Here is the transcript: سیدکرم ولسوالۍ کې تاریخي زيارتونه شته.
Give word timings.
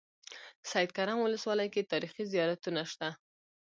سیدکرم 0.71 1.17
ولسوالۍ 1.21 1.67
کې 1.73 1.89
تاریخي 1.91 2.23
زيارتونه 2.33 2.81
شته. 2.91 3.09